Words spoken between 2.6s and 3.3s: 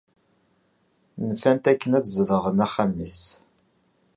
axxam-is.